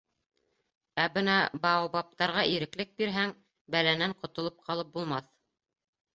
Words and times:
Ә 1.03 1.03
бына 1.17 1.35
баобабтарға 1.65 2.47
иреклек 2.55 2.95
бирһәң, 3.03 3.35
бәләнән 3.77 4.19
ҡотолоп 4.25 4.67
ҡалып 4.71 4.93
булмаҫ. 4.99 5.31